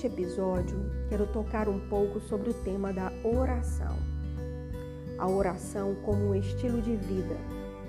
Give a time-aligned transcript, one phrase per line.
[0.00, 3.98] neste episódio, quero tocar um pouco sobre o tema da oração.
[5.18, 7.36] A oração como um estilo de vida,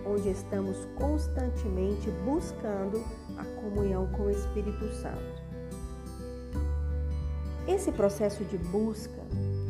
[0.05, 3.01] onde estamos constantemente buscando
[3.37, 5.41] a comunhão com o Espírito Santo.
[7.65, 9.21] Esse processo de busca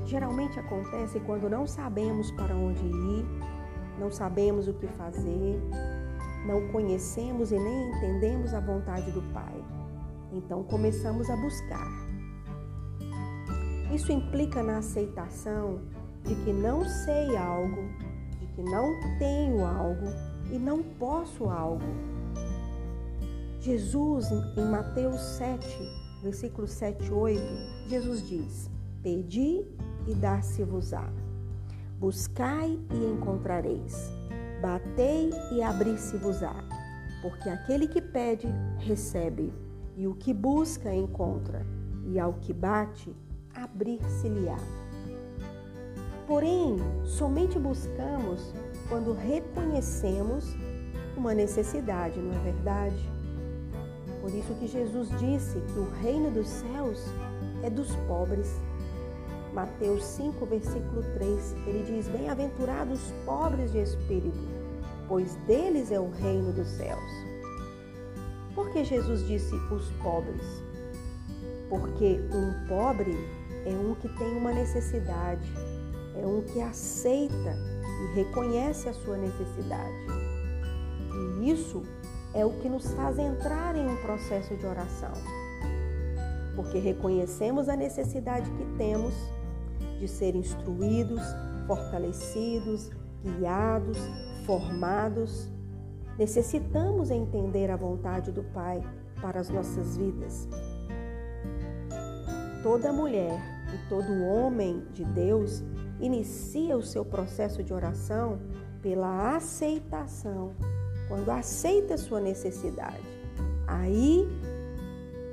[0.08, 3.26] geralmente acontece quando não sabemos para onde ir,
[4.00, 5.62] não sabemos o que fazer,
[6.48, 9.64] não conhecemos e nem entendemos a vontade do Pai.
[10.34, 12.11] Então começamos a buscar.
[13.94, 15.82] Isso implica na aceitação
[16.24, 17.84] de que não sei algo,
[18.40, 18.88] de que não
[19.20, 20.06] tenho algo
[20.50, 21.84] e não posso algo.
[23.60, 25.68] Jesus, em Mateus 7,
[26.24, 27.42] versículo 7 e 8,
[27.90, 28.72] Jesus diz:
[29.04, 29.66] Pedi
[30.08, 31.12] e dar-se-vos-á.
[32.00, 34.10] Buscai e encontrareis.
[34.62, 36.56] Batei e abrir-se-vos-á.
[37.22, 38.48] Porque aquele que pede,
[38.80, 39.54] recebe,
[39.96, 41.66] e o que busca, encontra,
[42.08, 43.16] e ao que bate,
[43.64, 44.58] abrir-se-lhe-á.
[46.28, 48.54] Porém, somente buscamos
[48.88, 50.46] quando reconhecemos
[51.18, 53.10] uma necessidade, não é verdade?
[54.22, 57.04] Por isso que Jesus disse que o reino dos céus
[57.64, 58.60] é dos pobres.
[59.54, 64.40] Mateus 5, versículo 3, ele diz: Bem-aventurados os pobres de espírito,
[65.08, 67.32] pois deles é o reino dos céus.
[68.56, 70.46] Por que Jesus disse os pobres?
[71.70, 73.18] Porque um pobre
[73.66, 75.48] é um que tem uma necessidade,
[76.16, 77.56] é um que aceita
[78.04, 79.96] e reconhece a sua necessidade.
[81.40, 81.84] E isso
[82.34, 85.14] é o que nos faz entrar em um processo de oração.
[86.56, 89.14] Porque reconhecemos a necessidade que temos
[90.00, 91.22] de ser instruídos,
[91.68, 92.90] fortalecidos,
[93.24, 93.98] guiados,
[94.46, 95.50] formados.
[96.18, 98.82] Necessitamos entender a vontade do Pai
[99.22, 100.48] para as nossas vidas.
[102.64, 103.40] Toda mulher
[103.74, 105.64] e todo homem de Deus
[106.00, 108.40] inicia o seu processo de oração
[108.82, 110.54] pela aceitação,
[111.08, 113.04] quando aceita sua necessidade.
[113.68, 114.28] Aí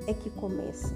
[0.07, 0.93] é que começa.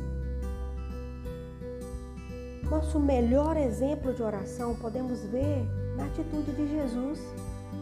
[2.70, 7.20] Nosso melhor exemplo de oração podemos ver na atitude de Jesus.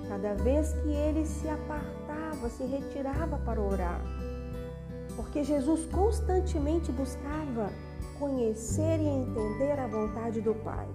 [0.10, 4.02] Cada vez que ele se apartava, se retirava para orar.
[5.16, 7.70] Porque Jesus constantemente buscava
[8.22, 10.88] conhecer e entender a vontade do Pai,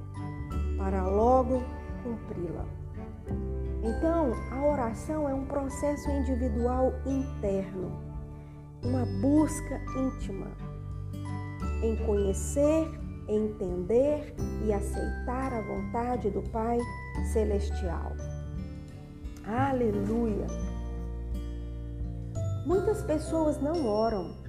[0.78, 1.60] para logo
[2.04, 2.64] cumpri-la.
[3.82, 7.90] Então, a oração é um processo individual interno,
[8.84, 10.46] uma busca íntima
[11.82, 12.88] em conhecer,
[13.28, 14.32] entender
[14.64, 16.78] e aceitar a vontade do Pai
[17.32, 18.12] Celestial.
[19.44, 20.46] Aleluia!
[22.64, 24.46] Muitas pessoas não oram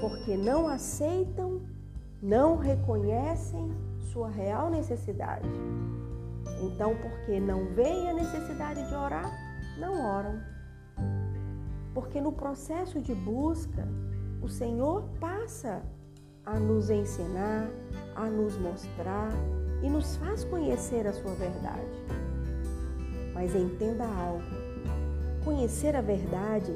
[0.00, 1.55] porque não aceitam,
[2.22, 3.70] não reconhecem
[4.12, 5.48] sua real necessidade.
[6.62, 9.30] Então, porque não veem a necessidade de orar,
[9.78, 10.40] não oram.
[11.92, 13.86] Porque no processo de busca,
[14.42, 15.82] o Senhor passa
[16.44, 17.68] a nos ensinar,
[18.14, 19.30] a nos mostrar
[19.82, 22.04] e nos faz conhecer a sua verdade.
[23.34, 24.44] Mas entenda algo:
[25.44, 26.72] conhecer a verdade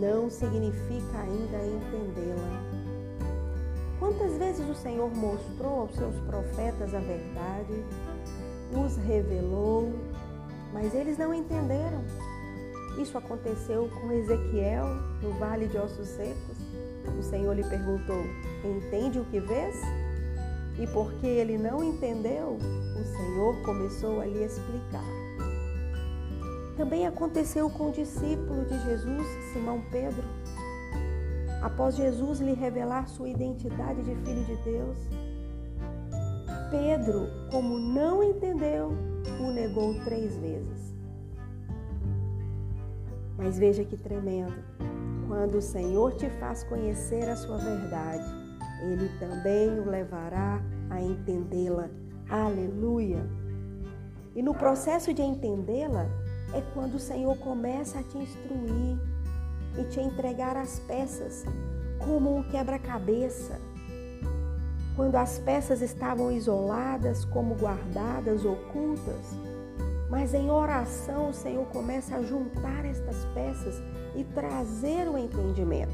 [0.00, 2.73] não significa ainda entendê-la.
[4.04, 7.82] Quantas vezes o Senhor mostrou aos seus profetas a verdade,
[8.76, 9.94] os revelou,
[10.74, 12.04] mas eles não entenderam.
[13.00, 14.84] Isso aconteceu com Ezequiel
[15.22, 16.58] no vale de ossos secos.
[17.18, 18.22] O Senhor lhe perguntou:
[18.62, 19.74] Entende o que vês?
[20.78, 25.08] E porque ele não entendeu, o Senhor começou a lhe explicar.
[26.76, 30.22] Também aconteceu com o discípulo de Jesus, Simão Pedro.
[31.64, 34.98] Após Jesus lhe revelar sua identidade de filho de Deus,
[36.70, 38.92] Pedro, como não entendeu,
[39.40, 40.94] o negou três vezes.
[43.38, 44.62] Mas veja que tremendo.
[45.26, 48.24] Quando o Senhor te faz conhecer a sua verdade,
[48.82, 50.60] Ele também o levará
[50.90, 51.88] a entendê-la.
[52.28, 53.26] Aleluia!
[54.36, 56.06] E no processo de entendê-la,
[56.52, 59.13] é quando o Senhor começa a te instruir
[59.78, 61.44] e te entregar as peças
[61.98, 63.60] como um quebra-cabeça
[64.96, 69.36] quando as peças estavam isoladas, como guardadas, ocultas.
[70.08, 73.82] Mas em oração, o Senhor começa a juntar estas peças
[74.14, 75.92] e trazer o entendimento.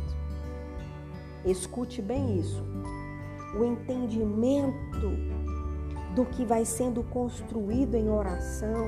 [1.44, 2.62] Escute bem isso.
[3.59, 5.11] O entendimento
[6.15, 8.87] do que vai sendo construído em oração,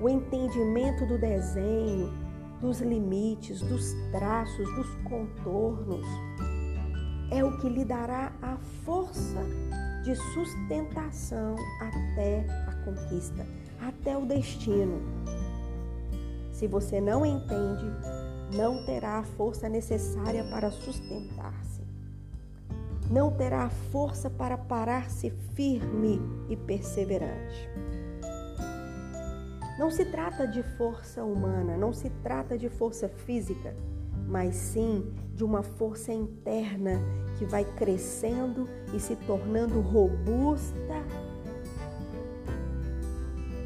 [0.00, 2.25] o entendimento do desenho,
[2.60, 6.06] dos limites, dos traços, dos contornos
[7.30, 9.42] é o que lhe dará a força
[10.04, 13.46] de sustentação até a conquista,
[13.80, 15.00] até o destino.
[16.52, 17.86] Se você não entende,
[18.56, 21.82] não terá a força necessária para sustentar-se.
[23.10, 27.68] Não terá a força para parar-se firme e perseverante.
[29.78, 33.76] Não se trata de força humana, não se trata de força física,
[34.26, 36.98] mas sim de uma força interna
[37.38, 40.94] que vai crescendo e se tornando robusta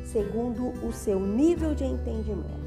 [0.05, 2.59] segundo o seu nível de entendimento.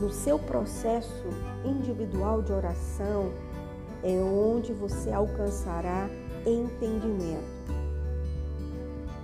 [0.00, 1.28] No seu processo
[1.64, 3.32] individual de oração
[4.04, 6.08] é onde você alcançará
[6.46, 7.79] entendimento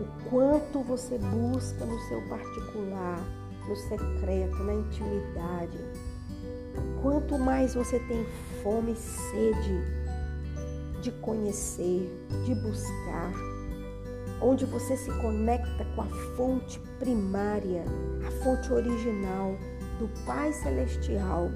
[0.00, 3.18] o quanto você busca no seu particular,
[3.68, 5.78] no secreto, na intimidade.
[7.02, 8.26] Quanto mais você tem
[8.62, 10.06] fome e sede
[11.00, 12.10] de conhecer,
[12.44, 13.32] de buscar,
[14.40, 17.84] onde você se conecta com a fonte primária,
[18.26, 19.56] a fonte original
[19.98, 21.50] do Pai Celestial.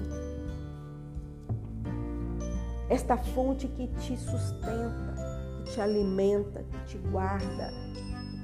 [2.89, 5.15] Esta fonte que te sustenta,
[5.63, 7.71] que te alimenta, que te guarda,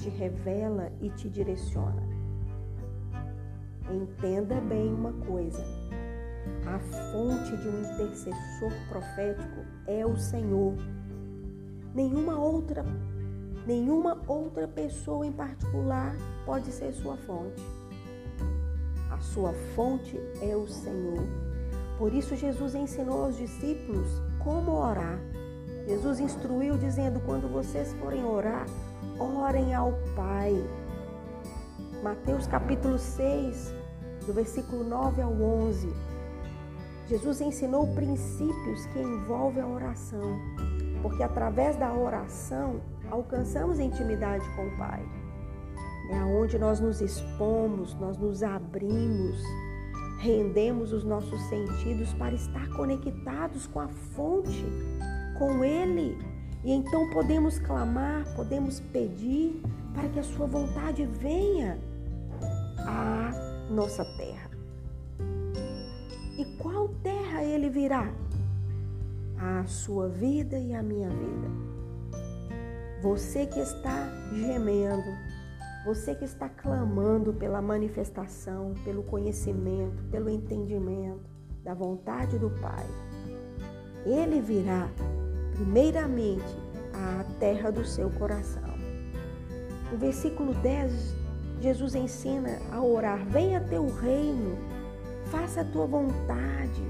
[0.08, 2.02] te revela e te direciona.
[3.92, 5.64] Entenda bem uma coisa:
[6.66, 6.80] a
[7.12, 10.76] fonte de um intercessor profético é o Senhor.
[11.94, 12.86] Nenhuma outra,
[13.66, 16.16] nenhuma outra pessoa em particular
[16.46, 17.62] pode ser sua fonte.
[19.12, 21.24] A sua fonte é o Senhor.
[21.98, 25.20] Por isso Jesus ensinou aos discípulos como orar.
[25.86, 28.68] Jesus instruiu dizendo: quando vocês forem orar,
[29.20, 30.54] orem ao Pai.
[32.04, 33.74] Mateus capítulo 6,
[34.26, 35.88] do versículo 9 ao 11.
[37.08, 40.40] Jesus ensinou princípios que envolvem a oração,
[41.02, 45.04] porque através da oração alcançamos intimidade com o Pai.
[46.12, 49.42] É onde nós nos expomos, nós nos abrimos,
[50.20, 54.66] rendemos os nossos sentidos para estar conectados com a fonte,
[55.38, 56.18] com Ele
[56.64, 59.62] e então podemos clamar, podemos pedir
[59.94, 61.80] para que a sua vontade venha
[62.80, 63.32] à
[63.72, 64.50] nossa terra.
[66.38, 68.14] E qual terra ele virá?
[69.40, 71.48] A sua vida e a minha vida.
[73.02, 75.04] Você que está gemendo,
[75.86, 81.30] você que está clamando pela manifestação, pelo conhecimento, pelo entendimento
[81.64, 82.86] da vontade do Pai,
[84.06, 84.90] ele virá
[85.58, 86.56] primeiramente
[86.94, 88.78] à terra do seu coração.
[89.92, 91.16] No versículo 10,
[91.60, 94.58] Jesus ensina a orar: Venha teu reino,
[95.26, 96.84] faça a tua vontade,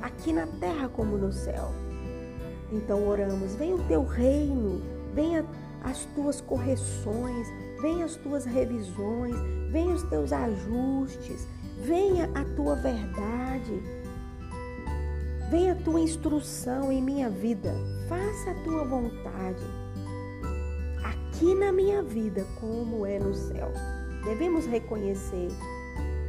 [0.00, 1.70] aqui na terra como no céu.
[2.70, 4.82] Então oramos: Venha o teu reino,
[5.14, 5.44] venha
[5.82, 7.48] as tuas correções,
[7.80, 9.34] venha as tuas revisões,
[9.70, 11.48] venha os teus ajustes,
[11.78, 14.01] venha a tua verdade
[15.52, 17.74] Venha a tua instrução em minha vida.
[18.08, 19.62] Faça a tua vontade.
[21.04, 23.70] Aqui na minha vida, como é no céu.
[24.24, 25.48] Devemos reconhecer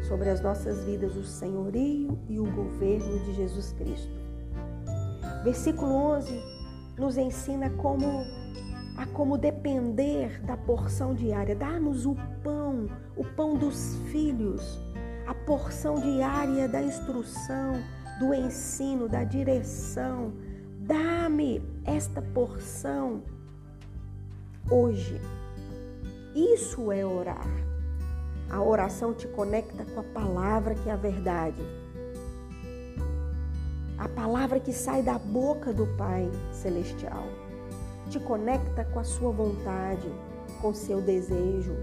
[0.09, 4.11] sobre as nossas vidas o senhorio e o governo de Jesus Cristo.
[5.45, 6.43] Versículo 11
[6.97, 8.25] nos ensina como
[8.97, 11.55] a como depender da porção diária.
[11.55, 14.81] Dá-nos o pão, o pão dos filhos,
[15.25, 17.81] a porção diária da instrução,
[18.19, 20.33] do ensino, da direção.
[20.79, 23.23] Dá-me esta porção
[24.69, 25.19] hoje.
[26.35, 27.47] Isso é orar.
[28.49, 31.61] A oração te conecta com a palavra que é a verdade.
[33.97, 37.23] A palavra que sai da boca do Pai Celestial.
[38.09, 40.11] Te conecta com a sua vontade,
[40.61, 41.75] com o seu desejo.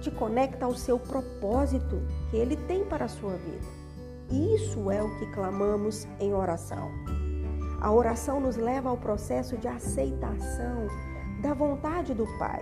[0.00, 2.00] Te conecta ao seu propósito
[2.30, 3.77] que Ele tem para a sua vida.
[4.30, 6.90] Isso é o que clamamos em oração.
[7.80, 10.86] A oração nos leva ao processo de aceitação
[11.40, 12.60] da vontade do Pai,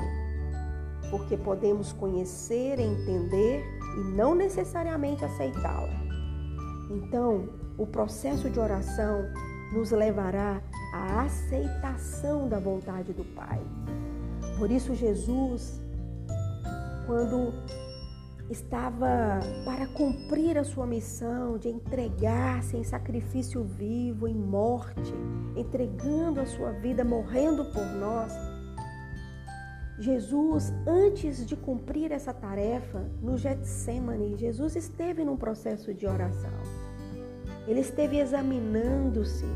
[1.10, 3.64] porque podemos conhecer, entender
[3.98, 5.88] e não necessariamente aceitá-la.
[6.90, 9.24] Então, o processo de oração
[9.72, 13.60] nos levará à aceitação da vontade do Pai.
[14.58, 15.80] Por isso, Jesus,
[17.06, 17.52] quando
[18.50, 25.12] estava para cumprir a sua missão de entregar-se em sacrifício vivo, em morte,
[25.56, 28.32] entregando a sua vida, morrendo por nós.
[29.98, 36.52] Jesus, antes de cumprir essa tarefa, no Getsemane, Jesus esteve num processo de oração.
[37.66, 39.46] Ele esteve examinando-se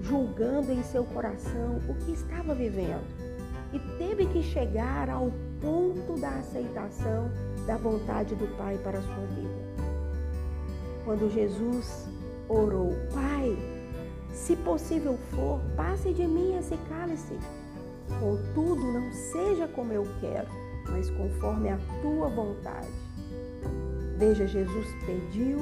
[0.00, 3.06] julgando em seu coração o que estava vivendo
[3.72, 5.30] e teve que chegar ao
[5.60, 7.30] ponto da aceitação
[7.68, 9.68] da vontade do Pai para a sua vida.
[11.04, 12.08] Quando Jesus
[12.48, 13.54] orou, Pai,
[14.32, 17.38] se possível for, passe de mim esse cálice.
[18.18, 20.48] Contudo, não seja como eu quero,
[20.90, 22.88] mas conforme a tua vontade.
[24.16, 25.58] Veja, Jesus pediu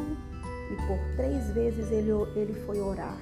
[0.70, 3.18] e por três vezes ele, ele foi orar,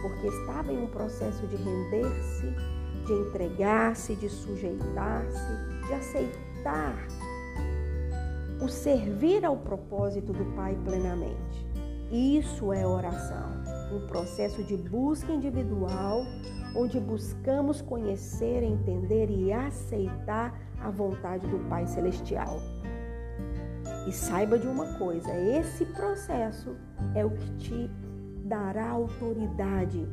[0.00, 2.46] porque estava em um processo de render-se,
[3.04, 7.13] de entregar-se, de sujeitar-se, de aceitar
[8.64, 11.66] o servir ao propósito do Pai plenamente.
[12.10, 13.50] Isso é oração,
[13.92, 16.24] um processo de busca individual
[16.74, 22.58] onde buscamos conhecer, entender e aceitar a vontade do Pai Celestial.
[24.08, 26.74] E saiba de uma coisa: esse processo
[27.14, 27.90] é o que te
[28.46, 30.08] dará autoridade,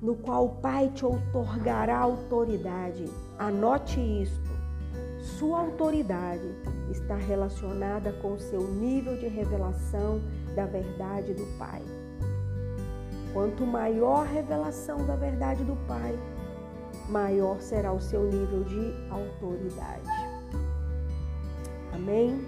[0.00, 3.04] no qual o Pai te otorgará autoridade.
[3.38, 4.50] Anote isto.
[5.20, 6.48] Sua autoridade
[6.90, 10.20] está relacionada com o seu nível de revelação
[10.54, 11.82] da verdade do Pai.
[13.32, 16.18] Quanto maior a revelação da verdade do Pai,
[17.08, 20.08] maior será o seu nível de autoridade.
[21.92, 22.44] Amém?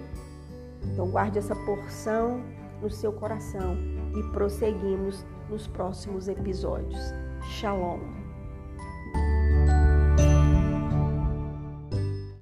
[0.83, 2.41] Então guarde essa porção
[2.81, 3.77] no seu coração
[4.15, 6.99] e prosseguimos nos próximos episódios.
[7.43, 8.22] Shalom.